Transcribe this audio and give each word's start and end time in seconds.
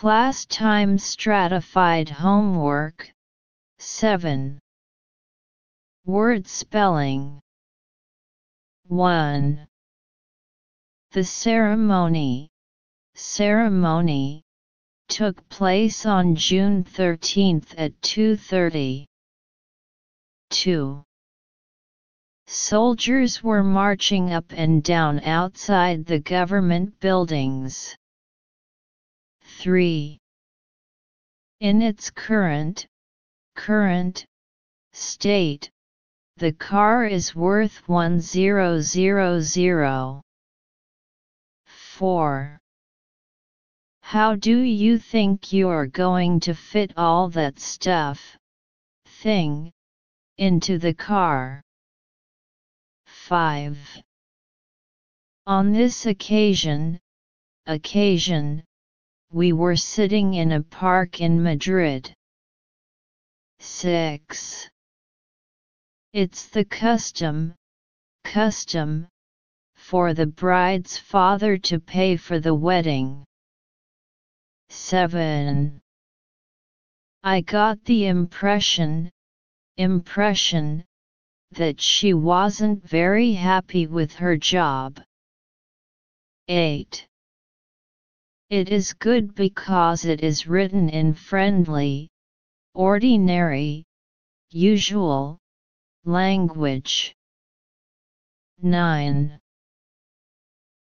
Class 0.00 0.44
time 0.44 0.96
stratified 0.96 2.08
homework 2.08 3.10
7. 3.80 4.60
Word 6.06 6.46
spelling 6.46 7.40
1. 8.86 9.66
The 11.10 11.24
ceremony 11.24 12.48
ceremony 13.16 14.44
took 15.08 15.48
place 15.48 16.06
on 16.06 16.36
June 16.36 16.84
13 16.84 17.64
at 17.76 18.00
2:30. 18.00 19.04
2. 20.50 21.04
Soldiers 22.46 23.42
were 23.42 23.64
marching 23.64 24.32
up 24.32 24.52
and 24.52 24.80
down 24.84 25.18
outside 25.24 26.06
the 26.06 26.20
government 26.20 27.00
buildings. 27.00 27.96
3. 29.58 30.20
In 31.58 31.82
its 31.82 32.10
current, 32.10 32.86
current, 33.56 34.24
state, 34.92 35.68
the 36.36 36.52
car 36.52 37.04
is 37.04 37.34
worth 37.34 37.88
1000. 37.88 40.22
4. 41.66 42.60
How 44.02 44.36
do 44.36 44.60
you 44.60 44.96
think 44.96 45.52
you're 45.52 45.88
going 45.88 46.38
to 46.38 46.54
fit 46.54 46.92
all 46.96 47.28
that 47.30 47.58
stuff, 47.58 48.38
thing, 49.04 49.72
into 50.36 50.78
the 50.78 50.94
car? 50.94 51.64
5. 53.06 53.76
On 55.48 55.72
this 55.72 56.06
occasion, 56.06 57.00
occasion, 57.66 58.62
we 59.30 59.52
were 59.52 59.76
sitting 59.76 60.34
in 60.34 60.52
a 60.52 60.62
park 60.62 61.20
in 61.20 61.42
Madrid. 61.42 62.12
6. 63.60 64.68
It's 66.12 66.48
the 66.48 66.64
custom, 66.64 67.54
custom, 68.24 69.06
for 69.74 70.14
the 70.14 70.26
bride's 70.26 70.96
father 70.96 71.58
to 71.58 71.78
pay 71.78 72.16
for 72.16 72.40
the 72.40 72.54
wedding. 72.54 73.24
7. 74.70 75.80
I 77.22 77.40
got 77.42 77.84
the 77.84 78.06
impression, 78.06 79.10
impression, 79.76 80.84
that 81.52 81.80
she 81.80 82.14
wasn't 82.14 82.82
very 82.84 83.32
happy 83.32 83.86
with 83.86 84.14
her 84.14 84.36
job. 84.36 85.00
8. 86.48 87.06
It 88.50 88.70
is 88.70 88.94
good 88.94 89.34
because 89.34 90.06
it 90.06 90.22
is 90.22 90.46
written 90.46 90.88
in 90.88 91.12
friendly, 91.12 92.08
ordinary, 92.72 93.84
usual, 94.50 95.38
language. 96.06 97.14
9. 98.62 99.38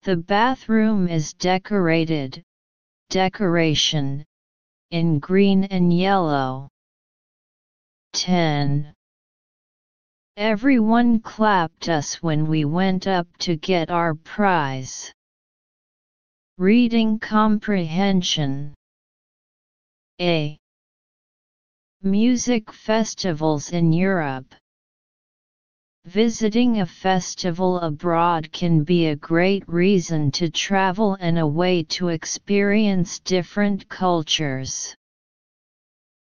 The 0.03 0.15
bathroom 0.15 1.09
is 1.09 1.33
decorated, 1.33 2.41
decoration, 3.09 4.23
in 4.91 5.19
green 5.19 5.65
and 5.65 5.91
yellow. 5.91 6.69
10. 8.13 8.93
Everyone 10.37 11.19
clapped 11.19 11.89
us 11.89 12.23
when 12.23 12.47
we 12.47 12.63
went 12.63 13.07
up 13.07 13.27
to 13.39 13.57
get 13.57 13.91
our 13.91 14.15
prize. 14.15 15.11
Reading 16.59 17.19
comprehension 17.19 18.73
A. 20.19 20.57
Music 22.01 22.73
festivals 22.73 23.71
in 23.71 23.93
Europe 23.93 24.55
Visiting 26.05 26.79
a 26.79 26.85
festival 26.87 27.79
abroad 27.81 28.51
can 28.51 28.83
be 28.83 29.05
a 29.05 29.15
great 29.15 29.69
reason 29.69 30.31
to 30.31 30.49
travel 30.49 31.15
and 31.19 31.37
a 31.37 31.45
way 31.45 31.83
to 31.83 32.07
experience 32.07 33.19
different 33.19 33.87
cultures. 33.87 34.95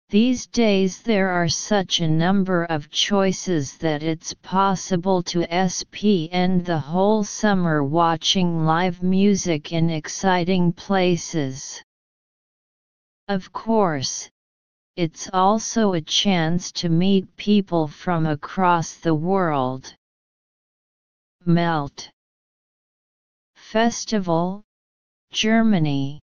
These 0.09 0.45
days 0.45 1.01
there 1.01 1.29
are 1.29 1.47
such 1.47 1.99
a 1.99 2.07
number 2.07 2.65
of 2.65 2.91
choices 2.91 3.75
that 3.77 4.03
it's 4.03 4.35
possible 4.35 5.23
to 5.23 5.69
spend 5.69 6.65
the 6.65 6.77
whole 6.77 7.23
summer 7.23 7.83
watching 7.83 8.65
live 8.65 9.01
music 9.01 9.71
in 9.71 9.89
exciting 9.89 10.73
places. 10.73 11.81
Of 13.27 13.51
course, 13.51 14.29
it's 14.95 15.27
also 15.33 15.93
a 15.93 16.01
chance 16.01 16.71
to 16.73 16.89
meet 16.89 17.35
people 17.35 17.87
from 17.87 18.27
across 18.27 18.93
the 18.93 19.15
world. 19.15 19.95
Melt 21.43 22.11
Festival, 23.55 24.63
Germany 25.31 26.21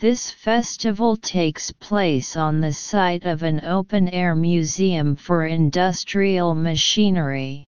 This 0.00 0.30
festival 0.30 1.16
takes 1.16 1.72
place 1.72 2.36
on 2.36 2.60
the 2.60 2.72
site 2.72 3.24
of 3.24 3.42
an 3.42 3.64
open-air 3.64 4.36
museum 4.36 5.16
for 5.16 5.44
industrial 5.44 6.54
machinery. 6.54 7.64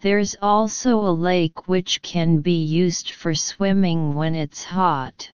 There's 0.00 0.34
also 0.40 0.98
a 0.98 1.12
lake 1.12 1.68
which 1.68 2.00
can 2.00 2.40
be 2.40 2.64
used 2.64 3.10
for 3.10 3.34
swimming 3.34 4.14
when 4.14 4.34
it's 4.34 4.64
hot. 4.64 5.30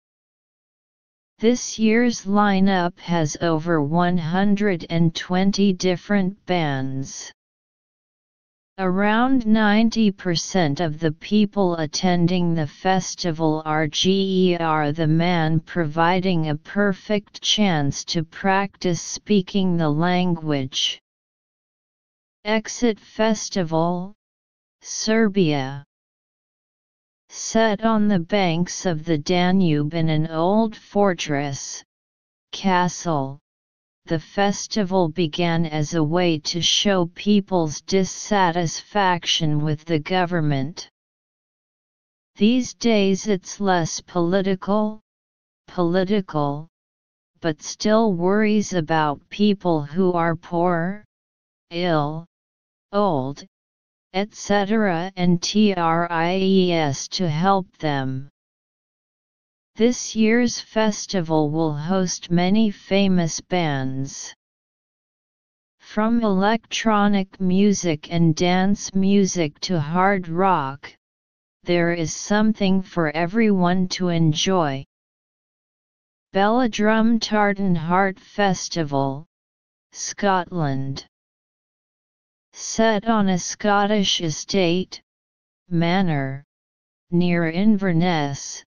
This 1.39 1.79
year's 1.79 2.25
lineup 2.25 2.99
has 2.99 3.35
over 3.41 3.81
120 3.81 5.73
different 5.73 6.45
bands. 6.45 7.33
Around 8.81 9.44
90% 9.44 10.79
of 10.79 11.01
the 11.01 11.12
people 11.12 11.75
attending 11.75 12.53
the 12.53 12.66
festival 12.66 13.62
are 13.66 13.88
GER 13.88 14.94
the 14.94 15.06
man 15.06 15.59
providing 15.59 16.47
a 16.47 16.56
perfect 16.56 17.41
chance 17.41 18.06
to 18.06 18.23
practice 18.23 19.01
speaking 19.01 19.75
the 19.75 19.89
language. 19.89 21.01
Exit 22.45 23.01
Festival, 23.01 24.13
Serbia 24.81 25.84
Set 27.28 27.84
on 27.84 28.07
the 28.07 28.19
banks 28.19 28.85
of 28.85 29.03
the 29.03 29.18
Danube 29.18 29.94
in 29.94 30.07
an 30.07 30.28
old 30.28 30.73
fortress, 30.73 31.84
castle, 32.53 33.41
the 34.09 34.19
festival 34.19 35.07
began 35.07 35.67
as 35.67 35.93
a 35.93 36.03
way 36.03 36.39
to 36.39 36.59
show 36.59 37.05
people's 37.13 37.79
dissatisfaction 37.81 39.63
with 39.63 39.85
the 39.85 39.99
government. 39.99 40.89
These 42.35 42.73
days 42.73 43.27
it's 43.27 43.59
less 43.59 44.01
political, 44.01 45.01
political, 45.67 46.67
but 47.39 47.61
still 47.61 48.13
worries 48.13 48.73
about 48.73 49.29
people 49.29 49.83
who 49.83 50.13
are 50.13 50.35
poor, 50.35 51.05
ill, 51.69 52.25
old, 52.91 53.45
etc. 54.13 55.11
and 55.15 55.39
TRIES 55.39 57.07
to 57.09 57.29
help 57.29 57.77
them. 57.77 58.29
This 59.79 60.13
year's 60.13 60.59
festival 60.59 61.50
will 61.51 61.73
host 61.73 62.29
many 62.29 62.69
famous 62.69 63.40
bands. 63.40 64.35
From 65.79 66.22
electronic 66.22 67.40
music 67.40 68.12
and 68.12 68.35
dance 68.35 68.94
music 68.94 69.57
to 69.62 69.79
hard 69.79 70.28
rock, 70.28 70.94
there 71.63 71.94
is 71.94 72.13
something 72.13 72.81
for 72.81 73.09
everyone 73.12 73.88
to 73.95 74.09
enjoy. 74.09 74.84
Belladrum 76.34 77.18
Tartan 77.18 77.75
Heart 77.75 78.19
Festival, 78.19 79.25
Scotland 79.94 81.06
Set 82.51 83.07
on 83.07 83.30
a 83.30 83.39
Scottish 83.39 84.19
estate, 84.19 85.01
manor, 85.69 86.44
near 87.12 87.50
Inverness, 87.50 88.65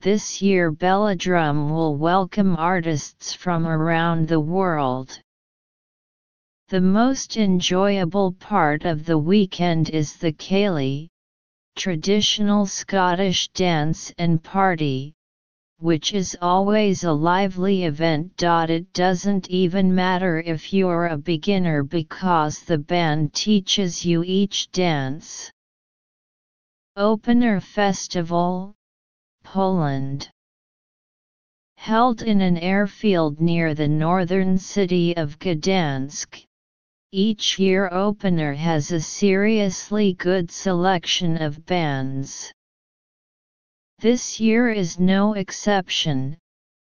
this 0.00 0.40
year 0.40 0.70
Belladrum 0.70 1.70
will 1.70 1.96
welcome 1.96 2.54
artists 2.56 3.34
from 3.34 3.66
around 3.66 4.28
the 4.28 4.38
world. 4.38 5.20
The 6.68 6.80
most 6.80 7.36
enjoyable 7.36 8.32
part 8.32 8.84
of 8.84 9.04
the 9.04 9.18
weekend 9.18 9.90
is 9.90 10.16
the 10.16 10.32
Ceilidh, 10.32 11.08
traditional 11.74 12.64
Scottish 12.64 13.48
dance 13.48 14.12
and 14.18 14.40
party, 14.40 15.14
which 15.78 16.14
is 16.14 16.36
always 16.40 17.02
a 17.02 17.12
lively 17.12 17.84
event. 17.84 18.40
It 18.40 18.92
doesn't 18.92 19.48
even 19.50 19.92
matter 19.92 20.40
if 20.40 20.72
you're 20.72 21.06
a 21.06 21.18
beginner 21.18 21.82
because 21.82 22.60
the 22.60 22.78
band 22.78 23.34
teaches 23.34 24.04
you 24.04 24.22
each 24.22 24.70
dance. 24.70 25.50
Opener 26.96 27.60
Festival, 27.60 28.74
Poland 29.52 30.28
Held 31.78 32.20
in 32.20 32.42
an 32.42 32.58
airfield 32.58 33.40
near 33.40 33.72
the 33.72 33.88
northern 33.88 34.58
city 34.58 35.16
of 35.16 35.38
Gdansk, 35.38 36.44
each 37.12 37.58
year 37.58 37.88
opener 37.90 38.52
has 38.52 38.92
a 38.92 39.00
seriously 39.00 40.12
good 40.12 40.50
selection 40.50 41.40
of 41.40 41.64
bands. 41.64 42.52
This 44.00 44.38
year 44.38 44.68
is 44.70 45.00
no 45.00 45.32
exception, 45.32 46.36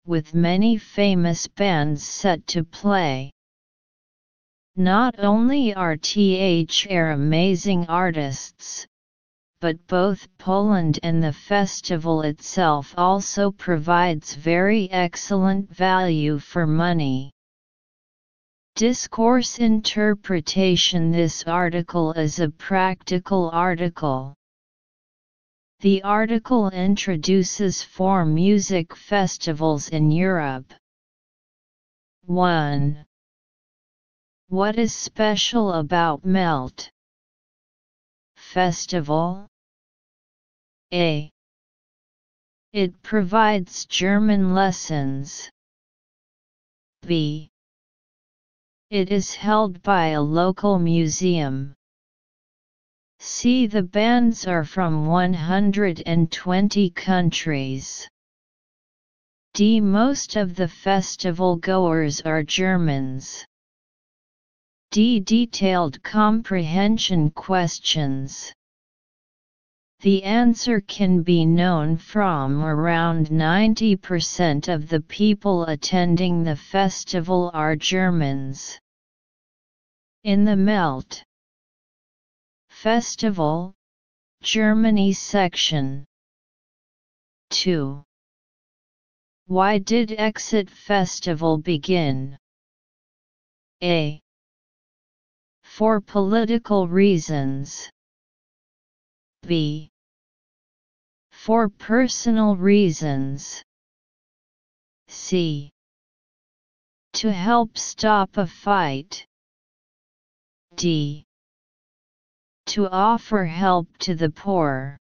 with 0.07 0.33
many 0.33 0.75
famous 0.75 1.47
bands 1.47 2.03
set 2.03 2.47
to 2.47 2.63
play. 2.63 3.29
Not 4.75 5.13
only 5.19 5.75
are 5.75 5.97
THR 5.97 7.11
amazing 7.11 7.85
artists, 7.85 8.87
but 9.61 9.75
both 9.88 10.27
Poland 10.38 11.00
and 11.03 11.21
the 11.21 11.33
festival 11.33 12.21
itself 12.21 12.94
also 12.97 13.51
provides 13.51 14.33
very 14.35 14.89
excellent 14.91 15.69
value 15.69 16.39
for 16.39 16.65
money. 16.65 17.31
Discourse 18.75 19.59
interpretation 19.59 21.11
This 21.11 21.44
article 21.44 22.13
is 22.13 22.39
a 22.39 22.50
practical 22.50 23.50
article. 23.51 24.33
The 25.81 26.01
article 26.03 26.69
introduces 26.69 27.83
four 27.83 28.23
music 28.23 28.95
festivals 28.95 29.89
in 29.89 30.11
Europe. 30.11 30.73
1. 32.25 33.06
What 34.47 34.77
is 34.77 34.94
special 34.94 35.73
about 35.73 36.23
Melt? 36.23 36.91
Festival? 38.49 39.45
A. 40.91 41.29
It 42.73 42.99
provides 43.03 43.85
German 43.85 44.55
lessons. 44.55 45.51
B. 47.05 47.51
It 48.89 49.11
is 49.11 49.35
held 49.35 49.83
by 49.83 50.07
a 50.07 50.21
local 50.21 50.79
museum. 50.79 51.75
See 53.19 53.67
the 53.67 53.83
bands 53.83 54.47
are 54.47 54.65
from 54.65 55.05
120 55.05 56.89
countries. 56.89 58.09
D. 59.53 59.79
Most 59.79 60.35
of 60.35 60.55
the 60.55 60.67
festival 60.67 61.55
goers 61.55 62.21
are 62.21 62.41
Germans. 62.41 63.45
D. 64.91 65.19
Detailed 65.19 66.01
comprehension 66.01 67.30
questions. 67.30 68.51
The 70.00 70.24
answer 70.24 70.81
can 70.81 71.21
be 71.21 71.45
known 71.45 71.95
from 71.97 72.63
around 72.63 73.27
90% 73.27 74.68
of 74.68 74.89
the 74.89 75.01
people 75.01 75.65
attending 75.65 76.44
the 76.44 76.56
festival 76.56 77.51
are 77.53 77.75
Germans. 77.75 78.80
In 80.24 80.44
the 80.44 80.56
Melt 80.56 81.24
Festival, 82.69 83.75
Germany 84.42 85.13
section 85.13 86.06
2. 87.51 88.03
Why 89.45 89.77
did 89.77 90.13
Exit 90.13 90.68
Festival 90.68 91.59
begin? 91.59 92.39
A. 93.83 94.19
For 95.77 96.01
political 96.01 96.88
reasons. 96.89 97.89
B. 99.48 99.89
For 101.31 101.69
personal 101.69 102.57
reasons. 102.57 103.63
C. 105.07 105.71
To 107.13 107.31
help 107.31 107.77
stop 107.77 108.36
a 108.36 108.45
fight. 108.45 109.25
D. 110.75 111.24
To 112.74 112.89
offer 112.89 113.45
help 113.45 113.88
to 114.00 114.16
the 114.16 114.31
poor. 114.31 114.98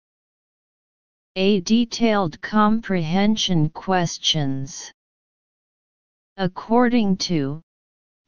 A 1.35 1.61
detailed 1.61 2.41
comprehension 2.41 3.69
questions. 3.69 4.91
According 6.37 7.17
to 7.29 7.61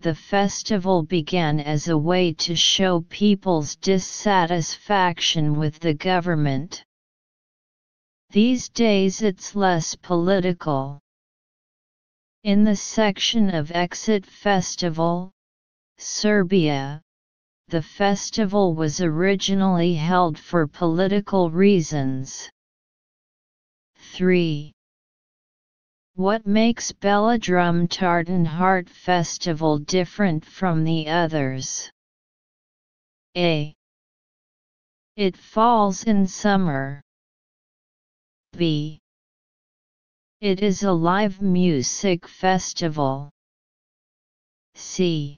the 0.05 0.13
festival 0.13 1.01
began 1.01 1.59
as 1.59 1.87
a 1.87 1.97
way 1.97 2.31
to 2.31 2.55
show 2.55 3.01
people's 3.09 3.75
dissatisfaction 3.77 5.57
with 5.57 5.79
the 5.79 5.95
government. 5.95 6.85
These 8.29 8.69
days 8.69 9.23
it's 9.23 9.55
less 9.55 9.95
political. 9.95 10.99
In 12.43 12.63
the 12.63 12.75
section 12.75 13.49
of 13.49 13.71
Exit 13.71 14.27
Festival, 14.27 15.31
Serbia, 15.97 17.01
the 17.69 17.81
festival 17.81 18.75
was 18.75 19.01
originally 19.01 19.95
held 19.95 20.37
for 20.37 20.67
political 20.67 21.49
reasons. 21.49 22.47
3. 24.13 24.74
What 26.17 26.47
makes 26.47 26.93
Belladrum 26.93 27.89
Tartan 27.89 28.45
Heart 28.45 28.89
Festival 28.89 29.79
different 29.79 30.45
from 30.45 30.85
the 30.85 31.09
others? 31.09 31.91
A. 33.35 33.75
It 35.17 35.35
falls 35.35 36.05
in 36.05 36.25
summer. 36.25 37.01
B. 38.53 38.97
It 40.39 40.61
is 40.61 40.83
a 40.83 40.91
live 40.93 41.41
music 41.41 42.25
festival. 42.29 43.29
C. 44.73 45.35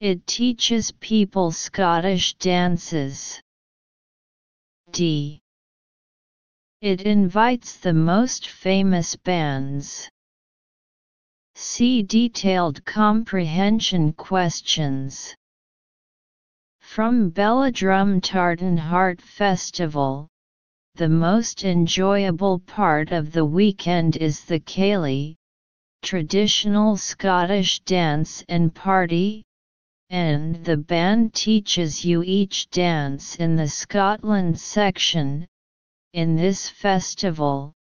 It 0.00 0.26
teaches 0.26 0.92
people 0.92 1.52
Scottish 1.52 2.32
dances. 2.36 3.38
D. 4.92 5.40
It 6.82 7.00
invites 7.02 7.78
the 7.78 7.94
most 7.94 8.48
famous 8.48 9.16
bands. 9.16 10.10
See 11.54 12.02
detailed 12.02 12.84
comprehension 12.84 14.12
questions. 14.12 15.34
From 16.80 17.30
Belladrum 17.30 18.20
Tartan 18.20 18.76
Heart 18.76 19.22
Festival, 19.22 20.28
the 20.96 21.08
most 21.08 21.64
enjoyable 21.64 22.58
part 22.58 23.10
of 23.10 23.32
the 23.32 23.44
weekend 23.44 24.16
is 24.18 24.44
the 24.44 24.60
Ceilidh, 24.60 25.34
traditional 26.02 26.98
Scottish 26.98 27.80
dance 27.80 28.44
and 28.50 28.74
party, 28.74 29.42
and 30.10 30.62
the 30.64 30.76
band 30.76 31.32
teaches 31.32 32.04
you 32.04 32.22
each 32.22 32.68
dance 32.68 33.36
in 33.36 33.56
the 33.56 33.68
Scotland 33.68 34.60
section, 34.60 35.46
in 36.12 36.36
this 36.36 36.68
festival, 36.68 37.72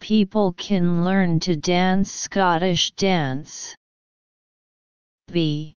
people 0.00 0.52
can 0.52 1.04
learn 1.04 1.40
to 1.40 1.56
dance 1.56 2.12
Scottish 2.12 2.90
dance. 2.92 3.74
B. 5.32 5.74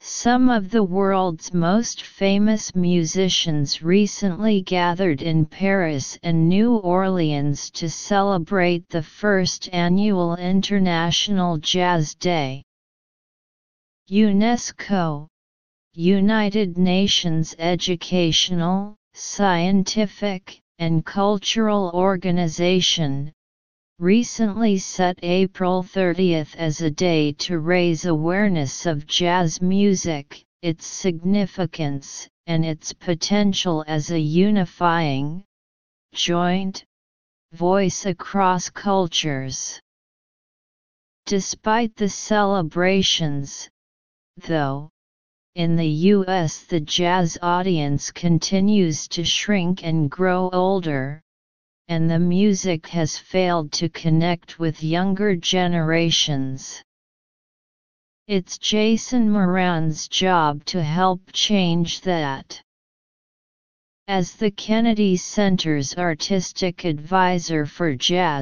Some 0.00 0.48
of 0.48 0.70
the 0.70 0.82
world's 0.82 1.52
most 1.52 2.02
famous 2.02 2.74
musicians 2.74 3.82
recently 3.82 4.62
gathered 4.62 5.20
in 5.20 5.44
Paris 5.44 6.18
and 6.22 6.48
New 6.48 6.76
Orleans 6.76 7.70
to 7.72 7.90
celebrate 7.90 8.88
the 8.88 9.02
first 9.02 9.68
annual 9.72 10.36
International 10.36 11.58
Jazz 11.58 12.14
Day. 12.14 12.64
UNESCO, 14.10 15.28
United 15.92 16.78
Nations 16.78 17.54
Educational, 17.58 18.96
Scientific, 19.22 20.62
and 20.78 21.04
Cultural 21.04 21.90
Organization, 21.92 23.30
recently 23.98 24.78
set 24.78 25.18
April 25.22 25.82
30 25.82 26.36
as 26.36 26.80
a 26.80 26.90
day 26.90 27.32
to 27.32 27.58
raise 27.58 28.06
awareness 28.06 28.86
of 28.86 29.06
jazz 29.06 29.60
music, 29.60 30.42
its 30.62 30.86
significance, 30.86 32.26
and 32.46 32.64
its 32.64 32.94
potential 32.94 33.84
as 33.86 34.10
a 34.10 34.18
unifying, 34.18 35.44
joint, 36.14 36.82
voice 37.52 38.06
across 38.06 38.70
cultures. 38.70 39.78
Despite 41.26 41.94
the 41.94 42.08
celebrations, 42.08 43.68
though, 44.38 44.88
in 45.60 45.76
the 45.76 45.94
US 46.14 46.60
the 46.60 46.80
jazz 46.80 47.36
audience 47.42 48.10
continues 48.10 49.06
to 49.08 49.22
shrink 49.22 49.84
and 49.84 50.10
grow 50.10 50.48
older, 50.54 51.20
and 51.86 52.10
the 52.10 52.18
music 52.18 52.86
has 52.86 53.18
failed 53.18 53.70
to 53.72 53.90
connect 53.90 54.58
with 54.58 54.82
younger 54.82 55.36
generations. 55.36 56.82
It's 58.26 58.56
Jason 58.56 59.30
Moran's 59.30 60.08
job 60.08 60.64
to 60.72 60.82
help 60.82 61.20
change 61.30 62.00
that. 62.12 62.62
As 64.08 64.36
the 64.36 64.50
Kennedy 64.50 65.18
Center's 65.18 65.94
artistic 65.94 66.86
advisor 66.86 67.66
for 67.66 67.94
jazz, 67.94 68.38